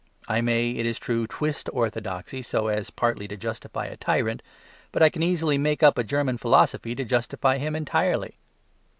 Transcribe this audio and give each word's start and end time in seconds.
I 0.27 0.41
may, 0.41 0.71
it 0.71 0.87
is 0.87 0.97
true, 0.97 1.27
twist 1.27 1.69
orthodoxy 1.71 2.41
so 2.41 2.69
as 2.69 2.89
partly 2.89 3.27
to 3.27 3.37
justify 3.37 3.85
a 3.85 3.97
tyrant. 3.97 4.41
But 4.91 5.03
I 5.03 5.09
can 5.11 5.21
easily 5.21 5.59
make 5.59 5.83
up 5.83 5.99
a 5.99 6.03
German 6.03 6.39
philosophy 6.39 6.95
to 6.95 7.05
justify 7.05 7.59
him 7.59 7.75
entirely. 7.75 8.39